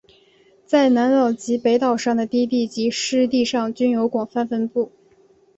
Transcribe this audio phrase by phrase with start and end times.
[0.65, 4.91] 在南岛及北岛上的低地及湿地上均有广泛分布。